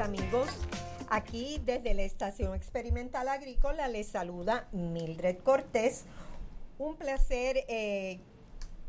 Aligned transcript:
amigos. 0.00 0.48
Aquí 1.08 1.60
desde 1.64 1.94
la 1.94 2.02
Estación 2.02 2.54
Experimental 2.54 3.28
Agrícola 3.28 3.88
les 3.88 4.08
saluda 4.08 4.68
Mildred 4.72 5.38
Cortés. 5.38 6.04
Un 6.78 6.96
placer 6.96 7.64
eh, 7.68 8.18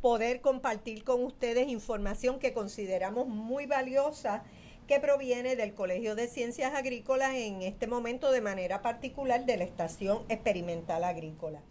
poder 0.02 0.42
compartir 0.42 1.04
con 1.04 1.24
ustedes 1.24 1.68
información 1.68 2.40
que 2.40 2.54
consideramos 2.54 3.28
muy 3.28 3.66
valiosa 3.66 4.44
que 4.92 5.00
proviene 5.00 5.55
del 5.55 5.73
Colegio 5.73 6.16
de 6.16 6.28
Ciencias 6.28 6.73
Agrícolas 6.73 7.34
en 7.36 7.62
este 7.62 7.88
momento 7.88 8.30
de 8.30 8.41
manera 8.41 8.82
particular 8.82 9.45
de 9.45 9.55
la 9.55 9.64
Estación 9.64 10.26
Experimental 10.27 11.05
Agrícola. 11.05 11.62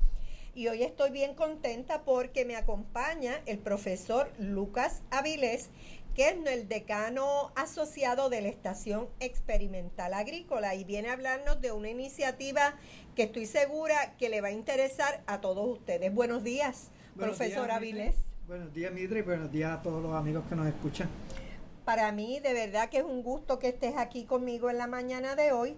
Y 0.55 0.69
hoy 0.69 0.85
estoy 0.85 1.11
bien 1.11 1.35
contenta 1.35 2.03
porque 2.05 2.47
me 2.47 2.57
acompaña 2.57 3.43
el 3.45 3.59
profesor 3.59 4.31
Lucas 4.39 5.03
Avilés, 5.11 5.69
que 6.15 6.29
es 6.29 6.37
el 6.47 6.67
decano 6.67 7.53
asociado 7.57 8.31
de 8.31 8.41
la 8.41 8.49
Estación 8.49 9.07
Experimental 9.21 10.15
Agrícola 10.15 10.75
y 10.75 10.85
viene 10.85 11.11
a 11.11 11.13
hablarnos 11.13 11.61
de 11.61 11.73
una 11.73 11.91
iniciativa 11.91 12.75
que 13.17 13.25
estoy 13.25 13.45
segura 13.45 14.15
que 14.17 14.31
le 14.31 14.41
va 14.41 14.49
a 14.49 14.53
interesar 14.53 15.23
a 15.27 15.43
todos 15.43 15.69
ustedes. 15.69 16.11
Buenos 16.15 16.43
días, 16.43 16.91
profesor 17.19 17.71
Avilés. 17.71 18.15
Buenos 18.47 18.73
días, 18.73 18.91
Midri, 18.95 19.21
buenos 19.21 19.53
días 19.53 19.79
a 19.79 19.83
todos 19.83 20.03
los 20.03 20.15
amigos 20.15 20.43
que 20.49 20.57
nos 20.57 20.67
escuchan. 20.67 21.11
Para 21.91 22.13
mí, 22.13 22.39
de 22.39 22.53
verdad 22.53 22.89
que 22.89 22.99
es 22.99 23.05
un 23.05 23.25
gusto 23.25 23.59
que 23.59 23.67
estés 23.67 23.97
aquí 23.97 24.23
conmigo 24.23 24.71
en 24.71 24.79
la 24.79 24.87
mañana 24.87 25.35
de 25.35 25.51
hoy 25.51 25.75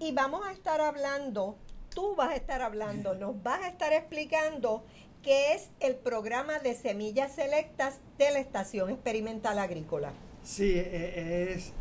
y 0.00 0.10
vamos 0.10 0.44
a 0.44 0.50
estar 0.50 0.80
hablando, 0.80 1.54
tú 1.94 2.16
vas 2.16 2.30
a 2.30 2.34
estar 2.34 2.60
hablando, 2.60 3.14
nos 3.20 3.40
vas 3.40 3.62
a 3.62 3.68
estar 3.68 3.92
explicando 3.92 4.82
¿Qué 5.22 5.52
es 5.54 5.70
el 5.78 5.94
programa 5.94 6.58
de 6.58 6.74
semillas 6.74 7.36
selectas 7.36 8.00
de 8.18 8.32
la 8.32 8.40
Estación 8.40 8.90
Experimental 8.90 9.60
Agrícola. 9.60 10.12
Sí, 10.42 10.72
e, 10.74 11.52
es, 11.52 11.72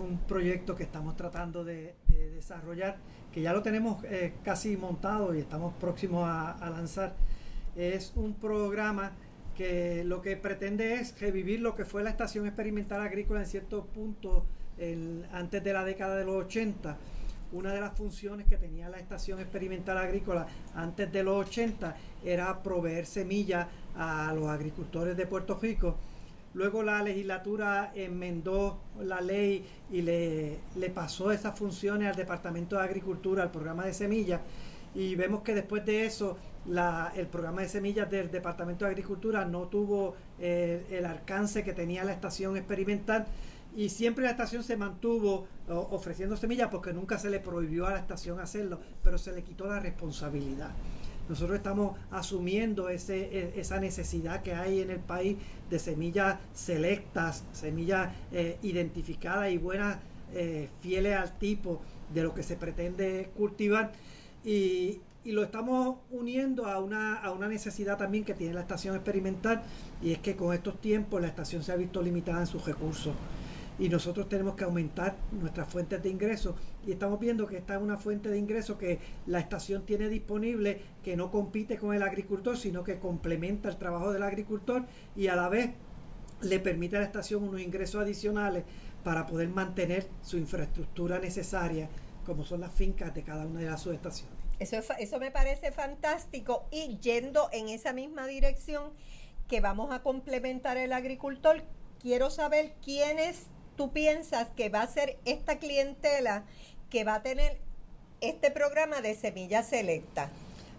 un 0.00 0.18
proyecto 0.26 0.74
que 0.74 0.84
estamos 0.84 1.14
tratando 1.14 1.62
de, 1.62 1.96
desarrollar, 2.08 2.96
que 3.34 3.42
ya 3.42 3.52
lo 3.52 3.60
tenemos 3.60 4.02
eh, 4.04 4.32
casi 4.42 4.78
montado 4.78 5.34
y 5.34 5.40
estamos 5.40 5.74
próximos 5.74 6.24
a, 6.26 6.70
lanzar. 6.70 7.12
Es 7.76 8.14
un 8.16 8.32
programa 8.32 9.12
que 9.60 10.04
lo 10.04 10.22
que 10.22 10.38
pretende 10.38 10.94
es 10.94 11.20
revivir 11.20 11.60
lo 11.60 11.76
que 11.76 11.84
fue 11.84 12.02
la 12.02 12.08
Estación 12.08 12.46
Experimental 12.46 13.02
Agrícola 13.02 13.40
en 13.40 13.46
cierto 13.46 13.84
punto 13.84 14.46
antes 15.34 15.62
de 15.62 15.72
la 15.74 15.84
década 15.84 16.16
de 16.16 16.24
los 16.24 16.46
80 16.46 16.96
una 17.52 17.74
de 17.74 17.80
las 17.82 17.94
funciones 17.94 18.46
que 18.46 18.56
tenía 18.56 18.88
la 18.88 18.98
Estación 18.98 19.38
Experimental 19.38 19.98
Agrícola 19.98 20.46
antes 20.74 21.12
de 21.12 21.22
los 21.22 21.46
80 21.46 21.94
era 22.24 22.62
proveer 22.62 23.04
semillas 23.04 23.66
a 23.96 24.32
los 24.32 24.48
agricultores 24.48 25.14
de 25.14 25.26
Puerto 25.26 25.58
Rico. 25.60 25.94
Luego 26.54 26.82
la 26.82 27.02
legislatura 27.02 27.92
enmendó 27.94 28.80
la 28.98 29.20
ley 29.20 29.66
y 29.90 30.00
le, 30.00 30.58
pasó 30.94 31.32
esas 31.32 31.58
funciones 31.58 32.08
al 32.08 32.16
Departamento 32.16 32.76
de 32.76 32.84
Agricultura, 32.84 33.42
al 33.42 33.50
programa 33.50 33.84
de 33.84 33.92
semillas. 33.92 34.40
Y 34.94 35.16
vemos 35.16 35.42
que 35.42 35.54
después 35.54 35.84
de 35.84 36.06
eso 36.06 36.38
el 36.66 37.26
programa 37.26 37.62
de 37.62 37.68
semillas 37.68 38.10
del 38.10 38.30
Departamento 38.30 38.84
de 38.84 38.90
Agricultura 38.90 39.44
no 39.44 39.62
tuvo 39.62 40.14
eh, 40.38 40.86
el 40.90 41.06
alcance 41.06 41.64
que 41.64 41.72
tenía 41.72 42.04
la 42.04 42.12
estación 42.12 42.56
experimental 42.56 43.26
y 43.76 43.88
siempre 43.88 44.24
la 44.24 44.32
estación 44.32 44.64
se 44.64 44.76
mantuvo 44.76 45.46
ofreciendo 45.68 46.36
semillas 46.36 46.68
porque 46.70 46.92
nunca 46.92 47.18
se 47.18 47.30
le 47.30 47.38
prohibió 47.38 47.86
a 47.86 47.92
la 47.92 47.98
estación 48.00 48.40
hacerlo, 48.40 48.80
pero 49.02 49.16
se 49.16 49.32
le 49.32 49.42
quitó 49.42 49.66
la 49.66 49.78
responsabilidad. 49.78 50.70
Nosotros 51.30 51.58
estamos 51.58 51.96
asumiendo 52.10 52.88
ese, 52.88 53.20
e, 53.20 53.60
esa 53.60 53.78
necesidad 53.78 54.42
que 54.42 54.52
hay 54.52 54.80
en 54.80 54.90
el 54.90 54.98
país 54.98 55.36
de 55.70 55.78
semillas 55.78 56.38
selectas, 56.52 57.44
semillas 57.52 58.12
eh, 58.32 58.58
identificadas 58.62 59.52
y 59.52 59.58
buenas, 59.58 59.98
eh, 60.34 60.68
fieles 60.80 61.16
al 61.16 61.38
tipo 61.38 61.80
de 62.12 62.24
lo 62.24 62.34
que 62.34 62.42
se 62.42 62.56
pretende 62.56 63.30
cultivar. 63.36 63.92
Y, 64.44 64.98
y 65.24 65.32
lo 65.32 65.42
estamos 65.42 65.98
uniendo 66.10 66.66
a 66.66 66.78
una, 66.78 67.16
a 67.16 67.32
una 67.32 67.48
necesidad 67.48 67.98
también 67.98 68.24
que 68.24 68.34
tiene 68.34 68.54
la 68.54 68.62
estación 68.62 68.94
experimental 68.94 69.62
y 70.02 70.12
es 70.12 70.18
que 70.18 70.34
con 70.34 70.54
estos 70.54 70.80
tiempos 70.80 71.20
la 71.20 71.28
estación 71.28 71.62
se 71.62 71.72
ha 71.72 71.76
visto 71.76 72.00
limitada 72.00 72.40
en 72.40 72.46
sus 72.46 72.64
recursos 72.64 73.14
y 73.78 73.88
nosotros 73.88 74.28
tenemos 74.28 74.54
que 74.56 74.64
aumentar 74.64 75.16
nuestras 75.32 75.68
fuentes 75.68 76.02
de 76.02 76.08
ingresos 76.08 76.54
y 76.86 76.92
estamos 76.92 77.20
viendo 77.20 77.46
que 77.46 77.58
esta 77.58 77.76
es 77.76 77.82
una 77.82 77.98
fuente 77.98 78.30
de 78.30 78.38
ingresos 78.38 78.78
que 78.78 78.98
la 79.26 79.40
estación 79.40 79.84
tiene 79.84 80.08
disponible 80.08 80.80
que 81.02 81.16
no 81.16 81.30
compite 81.30 81.76
con 81.76 81.94
el 81.94 82.02
agricultor 82.02 82.56
sino 82.56 82.82
que 82.82 82.98
complementa 82.98 83.68
el 83.68 83.76
trabajo 83.76 84.12
del 84.12 84.22
agricultor 84.22 84.84
y 85.16 85.26
a 85.28 85.36
la 85.36 85.48
vez 85.48 85.70
le 86.42 86.60
permite 86.60 86.96
a 86.96 87.00
la 87.00 87.06
estación 87.06 87.42
unos 87.42 87.60
ingresos 87.60 88.00
adicionales 88.00 88.64
para 89.04 89.26
poder 89.26 89.48
mantener 89.48 90.08
su 90.22 90.38
infraestructura 90.38 91.18
necesaria 91.18 91.88
como 92.24 92.44
son 92.44 92.60
las 92.60 92.72
fincas 92.72 93.14
de 93.14 93.22
cada 93.22 93.46
una 93.46 93.60
de 93.60 93.66
las 93.66 93.82
subestaciones. 93.82 94.39
Eso, 94.60 94.76
eso 94.98 95.18
me 95.18 95.30
parece 95.30 95.72
fantástico 95.72 96.66
y 96.70 96.98
yendo 96.98 97.48
en 97.50 97.68
esa 97.68 97.92
misma 97.94 98.26
dirección 98.26 98.92
que 99.48 99.60
vamos 99.60 99.92
a 99.92 100.02
complementar 100.02 100.76
el 100.76 100.92
agricultor, 100.92 101.62
quiero 101.98 102.30
saber 102.30 102.74
quiénes 102.84 103.46
tú 103.76 103.90
piensas 103.90 104.48
que 104.50 104.68
va 104.68 104.82
a 104.82 104.86
ser 104.86 105.18
esta 105.24 105.58
clientela 105.58 106.44
que 106.90 107.04
va 107.04 107.16
a 107.16 107.22
tener 107.22 107.58
este 108.20 108.50
programa 108.50 109.00
de 109.00 109.14
semillas 109.14 109.68
selecta? 109.68 110.28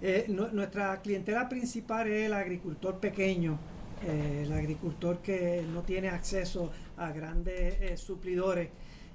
Eh, 0.01 0.25
nuestra 0.29 1.01
clientela 1.01 1.49
principal 1.49 2.07
es 2.07 2.27
el 2.27 2.33
agricultor 2.33 2.99
pequeño, 2.99 3.59
eh, 4.05 4.43
el 4.45 4.53
agricultor 4.53 5.19
que 5.23 5.63
no 5.67 5.81
tiene 5.81 6.09
acceso 6.09 6.71
a 6.97 7.11
grandes 7.11 7.81
eh, 7.81 7.97
suplidores 7.97 8.69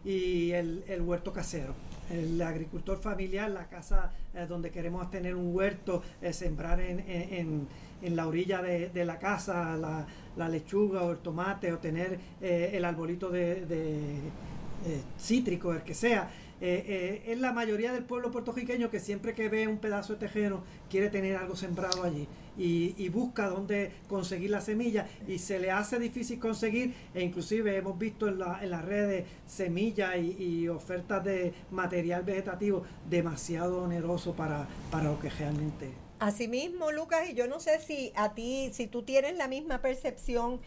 y 0.06 0.52
el, 0.52 0.84
huerto 1.00 1.32
casero. 1.32 1.74
El 2.10 2.40
agricultor 2.40 2.98
familiar, 2.98 3.50
la 3.50 3.68
casa 3.68 4.12
donde 4.48 4.70
queremos 4.70 5.10
tener 5.10 5.34
un 5.34 5.54
huerto, 5.54 6.02
sembrar 6.30 6.80
en 6.80 7.66
en 8.02 8.16
la 8.16 8.26
orilla 8.26 8.62
de, 8.62 9.04
la 9.04 9.18
casa 9.18 9.76
la, 9.76 10.48
lechuga 10.48 11.02
o 11.02 11.12
el 11.12 11.18
tomate 11.18 11.72
o 11.72 11.78
tener 11.78 12.18
eh, 12.40 12.70
el 12.74 12.84
arbolito 12.84 13.30
de, 13.30 13.62
eh, 13.62 15.02
cítrico, 15.18 15.72
el 15.72 15.82
que 15.82 15.94
sea. 15.94 16.30
Eh, 16.60 17.22
es 17.26 17.38
la 17.38 17.52
mayoría 17.52 17.92
del 17.92 18.04
pueblo 18.04 18.30
puertorriqueño 18.30 18.90
que 18.90 18.98
siempre 18.98 19.34
que 19.34 19.48
ve 19.48 19.68
un 19.68 19.78
pedazo 19.78 20.14
de 20.14 20.20
tejero 20.20 20.62
quiere 20.88 21.10
tener 21.10 21.36
algo 21.36 21.54
sembrado 21.54 22.02
allí 22.02 22.26
y, 22.58 23.08
busca 23.10 23.48
dónde 23.48 23.92
conseguir 24.08 24.50
la 24.50 24.60
semilla 24.60 25.06
y 25.26 25.38
se 25.38 25.58
le 25.58 25.70
hace 25.70 25.98
difícil 25.98 26.38
conseguir 26.38 26.94
e 27.14 27.22
inclusive 27.22 27.76
hemos 27.76 27.98
visto 27.98 28.28
en, 28.28 28.38
la, 28.38 28.58
en 28.62 28.70
las 28.70 28.84
redes 28.84 29.26
semillas 29.46 30.16
y, 30.16 30.68
ofertas 30.68 31.22
de 31.24 31.52
material 31.70 32.22
vegetativo 32.24 32.82
demasiado 33.08 33.82
oneroso 33.82 34.34
para, 34.34 34.66
para 34.90 35.04
lo 35.04 35.20
que 35.20 35.30
realmente. 35.30 35.90
Asimismo, 36.18 36.90
Lucas, 36.92 37.30
y 37.30 37.34
yo 37.34 37.46
no 37.46 37.60
sé 37.60 37.78
si 37.80 38.12
a 38.16 38.34
ti, 38.34 38.70
si 38.72 38.86
tú 38.86 39.02
tienes 39.02 39.36
la 39.36 39.48
misma 39.48 39.80
percepción 39.80 40.60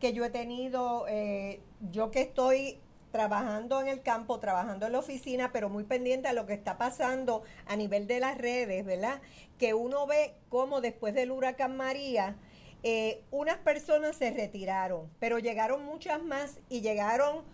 que 0.00 0.12
yo 0.12 0.24
he 0.24 0.30
tenido, 0.30 1.06
eh, 1.08 1.60
yo 1.92 2.10
que 2.10 2.22
estoy 2.22 2.78
trabajando 3.14 3.80
en 3.80 3.86
el 3.86 4.02
campo, 4.02 4.40
trabajando 4.40 4.86
en 4.86 4.92
la 4.92 4.98
oficina, 4.98 5.52
pero 5.52 5.68
muy 5.68 5.84
pendiente 5.84 6.26
a 6.26 6.32
lo 6.32 6.46
que 6.46 6.52
está 6.52 6.78
pasando 6.78 7.44
a 7.64 7.76
nivel 7.76 8.08
de 8.08 8.18
las 8.18 8.36
redes, 8.36 8.84
¿verdad? 8.84 9.20
Que 9.56 9.72
uno 9.72 10.04
ve 10.08 10.34
cómo 10.48 10.80
después 10.80 11.14
del 11.14 11.30
huracán 11.30 11.76
María, 11.76 12.34
eh, 12.82 13.22
unas 13.30 13.58
personas 13.58 14.16
se 14.16 14.32
retiraron, 14.32 15.08
pero 15.20 15.38
llegaron 15.38 15.84
muchas 15.84 16.24
más 16.24 16.58
y 16.68 16.80
llegaron 16.80 17.44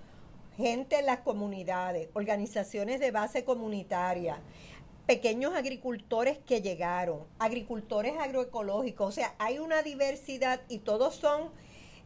gente 0.57 1.01
en 1.01 1.05
las 1.05 1.19
comunidades, 1.19 2.09
organizaciones 2.15 2.99
de 2.99 3.11
base 3.11 3.45
comunitaria 3.45 4.41
pequeños 5.07 5.53
agricultores 5.55 6.39
que 6.39 6.63
llegaron, 6.63 7.27
agricultores 7.39 8.17
agroecológicos, 8.17 9.09
o 9.09 9.13
sea, 9.13 9.35
hay 9.39 9.59
una 9.59 9.83
diversidad 9.83 10.63
y 10.69 10.79
todos 10.79 11.17
son 11.17 11.51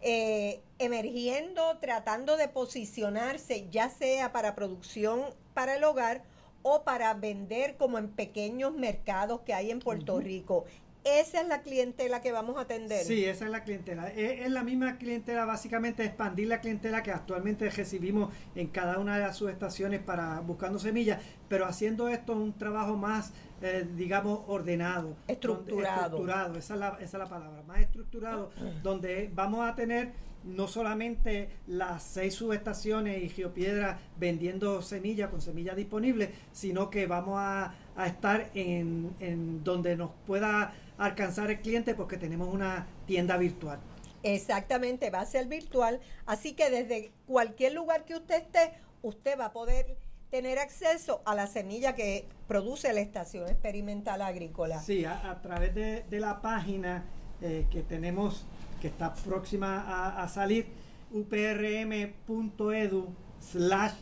eh, 0.00 0.60
emergiendo, 0.78 1.78
tratando 1.80 2.36
de 2.36 2.48
posicionarse, 2.48 3.68
ya 3.70 3.88
sea 3.88 4.32
para 4.32 4.54
producción 4.54 5.22
para 5.54 5.76
el 5.76 5.84
hogar 5.84 6.22
o 6.62 6.82
para 6.82 7.12
vender 7.14 7.76
como 7.76 7.98
en 7.98 8.08
pequeños 8.08 8.74
mercados 8.74 9.42
que 9.42 9.54
hay 9.54 9.70
en 9.70 9.80
Puerto 9.80 10.18
Rico. 10.18 10.64
Esa 11.04 11.42
es 11.42 11.48
la 11.48 11.60
clientela 11.60 12.22
que 12.22 12.32
vamos 12.32 12.56
a 12.56 12.62
atender. 12.62 13.04
Sí, 13.04 13.26
esa 13.26 13.44
es 13.44 13.50
la 13.50 13.62
clientela. 13.62 14.08
Es, 14.08 14.50
la 14.50 14.64
misma 14.64 14.96
clientela, 14.96 15.44
básicamente 15.44 16.02
expandir 16.02 16.48
la 16.48 16.62
clientela 16.62 17.02
que 17.02 17.10
actualmente 17.10 17.68
recibimos 17.68 18.32
en 18.54 18.68
cada 18.68 18.98
una 18.98 19.16
de 19.16 19.20
las 19.20 19.36
subestaciones 19.36 20.00
para 20.00 20.40
buscando 20.40 20.78
semillas, 20.78 21.22
pero 21.46 21.66
haciendo 21.66 22.08
esto 22.08 22.32
un 22.32 22.54
trabajo 22.54 22.96
más, 22.96 23.34
eh, 23.60 23.86
digamos, 23.94 24.40
ordenado. 24.46 25.14
Estructurado. 25.28 26.04
estructurado, 26.04 26.58
esa 26.58 26.72
es, 26.72 26.80
la, 26.80 26.88
esa 26.94 27.04
es 27.04 27.12
la 27.12 27.28
palabra, 27.28 27.62
más 27.64 27.80
estructurado, 27.80 28.50
donde 28.82 29.30
vamos 29.34 29.68
a 29.68 29.74
tener 29.74 30.12
no 30.44 30.68
solamente 30.68 31.50
las 31.66 32.02
seis 32.02 32.34
subestaciones 32.34 33.22
y 33.22 33.28
Geopiedra 33.28 33.98
vendiendo 34.18 34.82
semillas 34.82 35.30
con 35.30 35.40
semillas 35.40 35.76
disponibles, 35.76 36.30
sino 36.52 36.90
que 36.90 37.06
vamos 37.06 37.36
a, 37.38 37.74
estar 38.06 38.50
en, 38.54 39.14
en 39.20 39.62
donde 39.64 39.96
nos 39.96 40.10
pueda 40.26 40.74
alcanzar 40.98 41.50
el 41.50 41.60
cliente 41.60 41.94
porque 41.94 42.16
tenemos 42.16 42.52
una 42.52 42.86
tienda 43.06 43.36
virtual. 43.36 43.80
Exactamente, 44.22 45.10
va 45.10 45.20
a 45.20 45.26
ser 45.26 45.46
virtual, 45.46 46.00
así 46.24 46.54
que 46.54 46.70
desde 46.70 47.12
cualquier 47.26 47.74
lugar 47.74 48.04
que 48.04 48.14
usted 48.14 48.36
esté, 48.36 48.72
usted 49.02 49.38
va 49.38 49.46
a 49.46 49.52
poder 49.52 49.98
tener 50.30 50.58
acceso 50.58 51.22
a 51.26 51.34
la 51.34 51.46
semilla 51.46 51.94
que 51.94 52.26
produce 52.48 52.92
la 52.92 53.00
Estación 53.00 53.48
Experimental 53.48 54.22
Agrícola. 54.22 54.80
Sí, 54.80 55.04
a, 55.04 55.40
través 55.42 55.74
de, 55.74 56.04
la 56.18 56.40
página 56.40 57.04
eh, 57.40 57.66
que 57.70 57.82
tenemos, 57.82 58.46
que 58.84 58.88
está 58.88 59.14
próxima 59.14 60.20
a, 60.22 60.28
salir, 60.28 60.66
uprm.edu 61.10 63.08
slash 63.40 63.94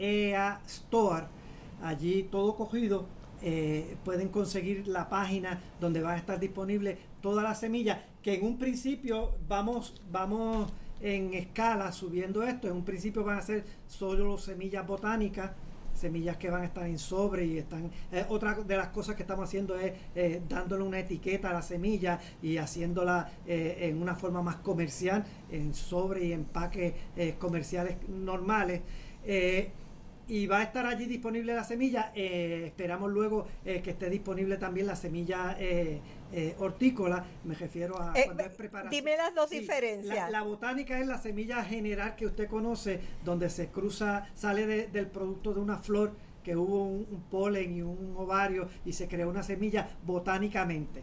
EA 0.00 0.60
allí 1.80 2.24
todo 2.24 2.56
cogido, 2.56 3.06
eh, 3.40 3.96
pueden 4.04 4.28
conseguir 4.30 4.88
la 4.88 5.08
página 5.08 5.60
donde 5.80 6.02
va 6.02 6.14
a 6.14 6.16
estar 6.16 6.40
disponible 6.40 6.98
toda 7.20 7.44
la 7.44 7.54
semilla, 7.54 8.04
que 8.20 8.34
en 8.34 8.44
un 8.44 8.58
principio 8.58 9.36
vamos, 9.46 9.94
vamos 10.10 10.72
en 11.00 11.32
escala 11.32 11.92
subiendo 11.92 12.42
esto, 12.42 12.66
en 12.66 12.74
un 12.74 12.84
principio 12.84 13.22
van 13.22 13.38
a 13.38 13.42
ser 13.42 13.64
solo 13.86 14.38
semillas 14.38 14.84
botánicas, 14.84 15.52
semillas 15.96 16.36
que 16.36 16.50
van 16.50 16.62
a 16.62 16.64
estar 16.66 16.86
en 16.86 16.98
sobre 16.98 17.44
y 17.44 17.58
están 17.58 17.90
eh, 18.12 18.24
otra 18.28 18.54
de 18.54 18.76
las 18.76 18.88
cosas 18.88 19.16
que 19.16 19.22
estamos 19.22 19.48
haciendo 19.48 19.76
es 19.76 19.92
eh, 20.14 20.42
dándole 20.48 20.82
una 20.82 20.98
etiqueta 20.98 21.50
a 21.50 21.52
la 21.52 21.62
semilla 21.62 22.20
y 22.42 22.58
haciéndola 22.58 23.30
eh, 23.46 23.78
en 23.80 24.00
una 24.00 24.14
forma 24.14 24.42
más 24.42 24.56
comercial 24.56 25.24
en 25.50 25.74
sobre 25.74 26.26
y 26.26 26.32
empaques 26.32 26.94
comerciales 27.38 27.96
normales 28.08 28.80
y 30.28 30.46
va 30.46 30.58
a 30.58 30.62
estar 30.62 30.86
allí 30.86 31.06
disponible 31.06 31.54
la 31.54 31.64
semilla. 31.64 32.12
esperamos 32.14 33.10
luego 33.10 33.46
que 33.64 33.90
esté 33.90 34.10
disponible 34.10 34.56
también 34.56 34.86
la 34.86 34.96
semilla 34.96 35.56
hortícola. 36.58 37.24
Me 37.44 37.54
refiero 37.54 38.00
a 38.00 38.12
cuando 38.12 38.42
es 38.42 38.54
preparación. 38.54 38.90
Dime 38.90 39.16
las 39.16 39.34
dos 39.34 39.50
diferencias. 39.50 40.30
La, 40.30 40.42
botánica 40.42 40.98
es 40.98 41.06
la 41.06 41.18
semilla 41.18 41.64
general 41.64 42.16
que 42.16 42.26
usted 42.26 42.48
conoce, 42.48 43.00
donde 43.24 43.50
se 43.50 43.68
cruza, 43.68 44.28
sale 44.34 44.88
del 44.88 45.06
producto 45.08 45.54
de 45.54 45.60
una 45.60 45.78
flor 45.78 46.12
que 46.46 46.56
hubo 46.56 46.84
un, 46.84 47.24
polen 47.28 47.74
y 47.74 47.82
un 47.82 48.14
ovario 48.16 48.68
y 48.84 48.92
se 48.92 49.08
creó 49.08 49.28
una 49.28 49.42
semilla 49.42 49.88
botánicamente. 50.04 51.02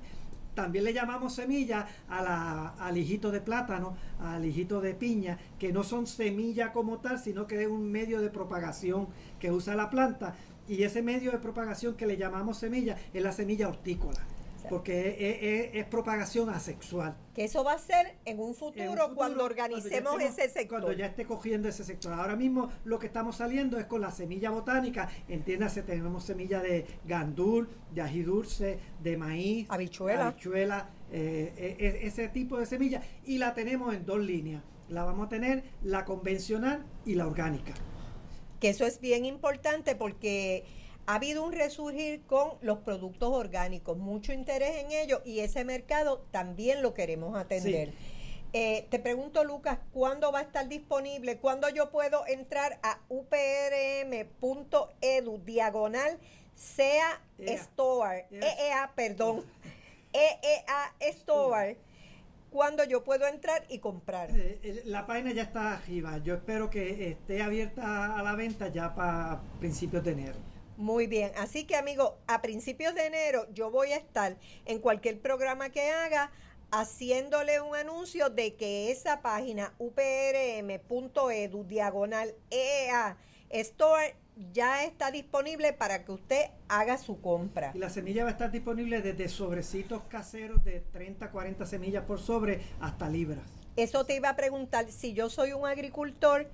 También 0.56 0.86
le 0.86 0.94
llamamos 0.94 1.34
semilla 1.34 1.86
a 2.08 2.22
la, 2.22 2.68
al 2.80 2.98
hijito 2.98 3.30
de 3.30 3.42
plátano, 3.42 3.98
al 4.22 4.46
hijito 4.46 4.80
de 4.80 4.94
piña, 4.94 5.38
que 5.60 5.74
no 5.74 5.84
son 5.84 6.08
semilla 6.08 6.72
como 6.72 7.00
tal, 7.00 7.20
sino 7.20 7.46
que 7.46 7.62
es 7.62 7.68
un 7.68 7.92
medio 7.92 8.22
de 8.22 8.30
propagación 8.30 9.10
que 9.40 9.52
usa 9.52 9.75
la 9.75 9.90
planta. 9.90 10.36
Y 10.68 10.84
ese 10.84 11.02
medio 11.02 11.31
de 11.31 11.40
propagación 11.40 11.96
que 11.96 12.06
le 12.06 12.16
llamamos 12.16 12.58
semilla 12.58 12.98
es 13.14 13.22
la 13.22 13.34
semilla 13.34 13.68
hortícola 13.68 14.22
porque 14.69 15.71
es, 15.74 15.86
propagación 15.86 16.50
asexual. 16.50 17.15
Que 17.33 17.45
eso 17.45 17.63
va 17.63 17.74
a 17.74 17.77
ser 17.77 18.15
en 18.25 18.39
un 18.39 18.54
futuro, 18.56 19.13
cuando 19.15 19.44
organicemos 19.44 20.21
ese 20.21 20.50
sector. 20.50 20.81
Cuando 20.81 20.94
ya 20.94 21.07
esté 21.07 21.25
cogiendo 21.25 21.68
ese 21.68 21.83
sector. 21.83 22.13
Ahora 22.13 22.36
mismo 22.36 22.71
lo 22.86 23.00
que 23.00 23.07
estamos 23.07 23.38
saliendo 23.38 23.77
es 23.77 23.86
con 23.86 24.01
la 24.01 24.12
semilla 24.12 24.50
botánica. 24.50 25.10
Entiéndase, 25.27 25.83
tenemos 25.83 26.24
semilla 26.24 26.62
de 26.62 26.86
gandul, 27.06 27.69
de 27.94 28.01
ají 28.01 28.24
dulce, 28.24 28.80
de 29.01 29.18
maíz, 29.18 29.68
habichuela, 29.69 30.27
habichuela 30.27 30.89
eh, 31.12 31.54
e, 31.80 31.86
e, 31.86 32.07
ese 32.07 32.27
tipo 32.30 32.57
de 32.57 32.65
semilla. 32.65 33.01
Y 33.25 33.38
la 33.38 33.54
tenemos 33.54 33.94
en 33.94 34.06
dos 34.06 34.19
líneas. 34.19 34.63
La 34.89 35.04
vamos 35.04 35.27
a 35.27 35.30
tener 35.30 35.63
la 35.81 36.06
convencional 36.06 36.86
y 37.06 37.15
la 37.15 37.27
orgánica. 37.27 37.74
Que 38.60 38.69
eso 38.69 38.86
es 38.86 39.00
bien 39.00 39.25
importante 39.25 39.95
porque 39.95 40.65
ha 41.06 41.16
habido 41.16 41.44
un 41.44 41.52
resurgir 41.52 42.22
con 42.26 42.54
los 42.62 42.80
productos 42.80 43.30
orgánicos, 43.30 43.98
mucho 43.98 44.32
interés 44.34 44.84
en 44.84 44.92
ellos 44.92 45.22
y 45.26 45.40
ese 45.40 45.66
mercado 45.66 46.26
también 46.32 46.82
lo 46.82 46.94
queremos 46.94 47.36
atender. 47.38 47.94
Eh, 48.54 48.88
te 48.92 49.00
pregunto, 49.00 49.44
Lucas, 49.44 49.80
¿cuándo 49.92 50.32
va 50.32 50.40
a 50.40 50.44
estar 50.44 50.70
disponible? 50.70 51.40
¿Cuándo 51.40 51.70
yo 51.70 51.90
puedo 51.90 52.26
entrar 52.28 52.80
a 52.84 53.00
uprm.edu 53.10 53.44
diagonal 55.44 56.20
SEA 56.56 57.20
Store? 57.40 58.28
EEA, 58.30 58.92
perdón. 58.96 59.44
EEA 60.14 60.94
Store. 61.00 61.78
¿Cuándo 62.52 62.84
yo 62.84 63.04
puedo 63.04 63.26
entrar 63.26 63.66
y 63.70 63.80
comprar? 63.80 64.30
Eh, 64.32 64.84
la 64.86 65.08
página 65.08 65.32
ya 65.34 65.42
está 65.42 65.74
arriba. 65.74 66.20
Yo 66.20 66.36
espero 66.36 66.70
que 66.70 67.10
esté 67.10 67.42
abierta 67.42 68.16
a 68.16 68.22
la 68.22 68.36
venta 68.36 68.68
ya 68.68 68.94
para 68.94 69.42
principios 69.60 70.04
de 70.04 70.12
enero. 70.12 70.53
Muy 70.84 71.08
bien, 71.08 71.32
así 71.38 71.64
que 71.64 71.78
amigo, 71.78 72.18
a 72.28 72.42
principios 72.42 72.94
de 72.94 73.06
enero 73.06 73.48
yo 73.54 73.72
voy 73.72 73.94
a 73.94 73.96
estar 73.96 74.36
en 74.66 74.80
cualquier 74.80 75.18
programa 75.22 75.70
que 75.70 75.90
haga 75.90 76.30
haciéndole 76.72 77.62
un 77.62 77.74
anuncio 77.74 78.30
de 78.30 78.56
que 78.56 78.92
esa 78.92 79.22
página 79.22 79.74
uprm.edu 79.80 81.64
diagonal 81.64 82.36
EA 82.50 83.16
Store 83.50 84.18
ya 84.52 84.84
está 84.84 85.10
disponible 85.10 85.72
para 85.72 86.04
que 86.04 86.12
usted 86.12 86.48
haga 86.68 86.98
su 86.98 87.22
compra. 87.22 87.72
Y 87.74 87.78
la 87.78 87.90
semilla 87.90 88.26
va 88.26 88.32
a 88.32 88.34
estar 88.34 88.52
disponible 88.52 89.02
desde 89.02 89.30
sobrecitos 89.30 90.02
caseros 90.10 90.66
de 90.66 90.82
30, 90.82 91.32
40 91.32 91.66
semillas 91.66 92.04
por 92.04 92.20
sobre 92.20 92.60
hasta 92.82 93.08
libras. 93.08 93.62
Eso 93.75 94.06
te 94.06 94.16
iba 94.16 94.30
a 94.30 94.36
preguntar, 94.36 94.92
si 94.92 95.14
yo 95.14 95.30
soy 95.30 95.54
un 95.54 95.66
agricultor 95.66 96.48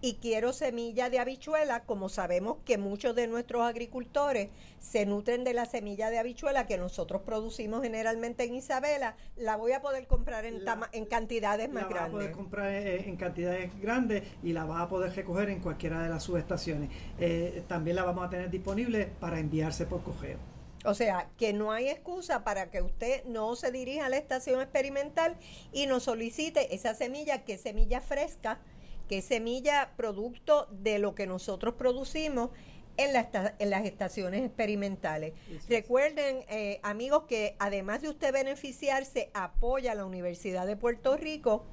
y 0.00 0.14
quiero 0.20 0.52
semilla 0.52 1.08
de 1.08 1.18
habichuela, 1.18 1.84
como 1.84 2.10
sabemos 2.10 2.58
que 2.66 2.76
muchos 2.76 3.14
de 3.14 3.26
nuestros 3.26 3.62
agricultores 3.62 4.50
se 4.78 5.06
nutren 5.06 5.44
de 5.44 5.54
la 5.54 5.64
semilla 5.64 6.10
de 6.10 6.18
habichuela 6.18 6.66
que 6.66 6.76
nosotros 6.76 7.22
producimos 7.22 7.82
generalmente 7.82 8.44
en 8.44 8.54
Isabela, 8.54 9.16
la 9.36 9.56
voy 9.56 9.72
a 9.72 9.80
poder 9.80 10.06
comprar 10.06 10.44
en, 10.44 10.60
en 10.92 11.06
cantidades 11.06 11.70
más 11.70 11.88
grandes. 11.88 11.94
La 11.94 12.00
vas 12.00 12.08
a 12.08 12.12
poder 12.12 12.32
comprar 12.32 12.72
eh, 12.72 13.08
en 13.08 13.16
cantidades 13.16 13.80
grandes 13.80 14.24
y 14.42 14.52
la 14.52 14.64
vas 14.64 14.82
a 14.82 14.88
poder 14.88 15.14
recoger 15.14 15.48
en 15.48 15.60
cualquiera 15.60 16.02
de 16.02 16.10
las 16.10 16.22
subestaciones. 16.22 16.90
Eh, 17.18 17.62
también 17.66 17.96
la 17.96 18.04
vamos 18.04 18.26
a 18.26 18.30
tener 18.30 18.50
disponible 18.50 19.08
para 19.20 19.38
enviarse 19.38 19.86
por 19.86 20.02
cogeo. 20.02 20.53
O 20.84 20.94
sea, 20.94 21.30
que 21.38 21.52
no 21.52 21.72
hay 21.72 21.88
excusa 21.88 22.44
para 22.44 22.70
que 22.70 22.82
usted 22.82 23.24
no 23.24 23.56
se 23.56 23.72
dirija 23.72 24.06
a 24.06 24.08
la 24.08 24.18
estación 24.18 24.60
experimental 24.60 25.36
y 25.72 25.86
nos 25.86 26.04
solicite 26.04 26.74
esa 26.74 26.94
semilla, 26.94 27.44
que 27.44 27.54
es 27.54 27.62
semilla 27.62 28.00
fresca, 28.00 28.60
que 29.08 29.18
es 29.18 29.24
semilla 29.24 29.92
producto 29.96 30.66
de 30.70 30.98
lo 30.98 31.14
que 31.14 31.26
nosotros 31.26 31.74
producimos 31.74 32.50
en, 32.96 33.10
en 33.58 33.70
las 33.70 33.84
estaciones 33.84 34.44
experimentales. 34.44 35.32
Recuerden, 35.68 36.44
eh, 36.48 36.80
amigos, 36.82 37.24
que 37.24 37.56
además 37.58 38.02
de 38.02 38.10
usted 38.10 38.32
beneficiarse, 38.32 39.30
apoya 39.34 39.92
a 39.92 39.94
la 39.94 40.04
Universidad 40.04 40.66
de 40.66 40.76
Puerto 40.76 41.16
Rico 41.16 41.64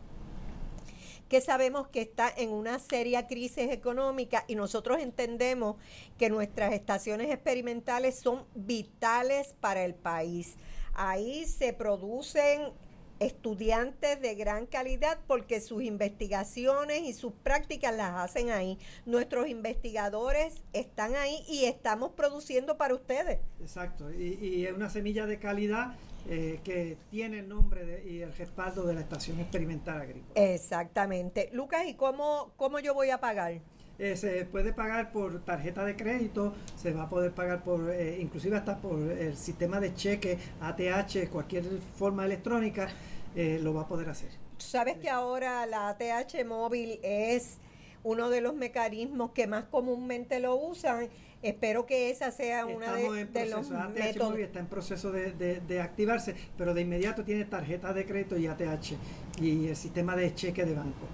que 1.31 1.39
sabemos 1.39 1.87
que 1.87 2.01
está 2.01 2.29
en 2.35 2.49
una 2.49 2.77
seria 2.77 3.25
crisis 3.25 3.71
económica 3.71 4.43
y 4.49 4.55
nosotros 4.55 4.99
entendemos 4.99 5.77
que 6.17 6.29
nuestras 6.29 6.73
estaciones 6.73 7.31
experimentales 7.31 8.19
son 8.19 8.43
vitales 8.53 9.55
para 9.61 9.85
el 9.85 9.95
país. 9.95 10.57
Ahí 10.93 11.45
se 11.45 11.71
producen 11.71 12.73
estudiantes 13.21 14.19
de 14.19 14.35
gran 14.35 14.65
calidad 14.65 15.19
porque 15.25 15.61
sus 15.61 15.83
investigaciones 15.83 17.03
y 17.03 17.13
sus 17.13 17.31
prácticas 17.31 17.95
las 17.95 18.13
hacen 18.17 18.49
ahí. 18.49 18.77
Nuestros 19.05 19.47
investigadores 19.47 20.61
están 20.73 21.15
ahí 21.15 21.45
y 21.47 21.63
estamos 21.63 22.11
produciendo 22.11 22.75
para 22.75 22.93
ustedes. 22.93 23.39
Exacto, 23.61 24.11
y, 24.11 24.65
es 24.65 24.73
una 24.73 24.89
semilla 24.89 25.25
de 25.27 25.39
calidad 25.39 25.95
eh, 26.29 26.59
que 26.63 26.97
tiene 27.09 27.39
el 27.39 27.49
nombre 27.49 28.03
y 28.05 28.21
el 28.21 28.33
respaldo 28.33 28.83
de 28.83 28.93
la 28.93 29.01
Estación 29.01 29.39
Experimental 29.39 30.01
Agrícola. 30.01 30.33
Exactamente. 30.35 31.49
Lucas, 31.53 31.85
¿y 31.87 31.95
cómo, 31.95 32.51
cómo 32.55 32.79
yo 32.79 32.93
voy 32.93 33.09
a 33.09 33.19
pagar? 33.19 33.61
Eh, 34.01 34.15
se 34.17 34.45
puede 34.45 34.73
pagar 34.73 35.11
por 35.11 35.43
tarjeta 35.45 35.85
de 35.85 35.95
crédito, 35.95 36.55
se 36.75 36.91
va 36.91 37.03
a 37.03 37.09
poder 37.09 37.33
pagar 37.33 37.63
por, 37.63 37.91
eh, 37.91 38.17
inclusive 38.19 38.57
hasta 38.57 38.77
por 38.77 38.99
el 38.99 39.37
sistema 39.37 39.79
de 39.79 39.93
cheque, 39.93 40.39
ATH, 40.59 41.29
cualquier 41.29 41.65
forma 41.95 42.25
electrónica, 42.25 42.89
eh, 43.35 43.59
lo 43.61 43.75
va 43.75 43.81
a 43.81 43.87
poder 43.87 44.09
hacer. 44.09 44.31
Sabes 44.57 44.97
que 44.97 45.07
ahora 45.07 45.67
la 45.67 45.89
ATH 45.89 46.43
móvil 46.45 46.99
es 47.03 47.59
uno 48.03 48.29
de 48.29 48.41
los 48.41 48.53
mecanismos 48.53 49.31
que 49.31 49.47
más 49.47 49.65
comúnmente 49.65 50.39
lo 50.39 50.55
usan. 50.55 51.09
Espero 51.41 51.85
que 51.87 52.11
esa 52.11 52.29
sea 52.31 52.67
una 52.67 52.93
de, 52.93 53.25
de, 53.25 53.45
los 53.47 53.71
ATH 53.71 54.17
Móvil 54.19 54.45
está 54.45 54.59
en 54.59 54.67
proceso 54.67 55.11
de, 55.11 55.31
de, 55.31 55.81
activarse, 55.81 56.35
pero 56.55 56.75
de 56.75 56.81
inmediato 56.81 57.23
tiene 57.23 57.45
tarjeta 57.45 57.93
de 57.93 58.05
crédito 58.05 58.37
y 58.37 58.45
ATH 58.45 58.93
y 59.41 59.67
el 59.67 59.75
sistema 59.75 60.15
de 60.15 60.35
cheque 60.35 60.65
de 60.65 60.75
banco. 60.75 61.07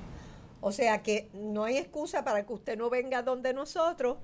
O 0.59 0.71
sea 0.73 1.01
que 1.01 1.29
no 1.33 1.63
hay 1.63 1.77
excusa 1.77 2.25
para 2.25 2.45
que 2.45 2.51
usted 2.51 2.77
no 2.77 2.89
venga 2.89 3.21
donde 3.21 3.53
nosotros 3.53 4.17